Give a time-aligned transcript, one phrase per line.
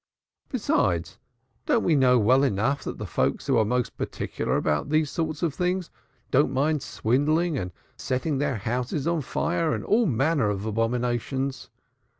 [0.49, 1.19] Besides,
[1.67, 5.43] don't we know well enough that the folks who are most particular about those sort
[5.43, 5.91] of things
[6.31, 11.69] don't mind swindling and setting their houses on fire and all manner of abominations?